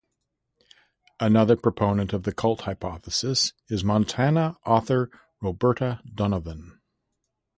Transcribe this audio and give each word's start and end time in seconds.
Another 1.19 1.55
proponent 1.55 2.11
of 2.11 2.23
the 2.23 2.33
cult 2.33 2.61
hypothesis 2.61 3.53
is 3.69 3.83
Montana 3.83 4.57
author 4.65 5.11
Roberta 5.41 6.01
Donovan. 6.15 6.81